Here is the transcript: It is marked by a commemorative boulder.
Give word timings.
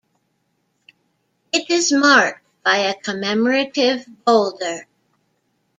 It 1.53 1.69
is 1.69 1.91
marked 1.91 2.43
by 2.63 2.77
a 2.77 2.95
commemorative 2.99 4.07
boulder. 4.25 4.87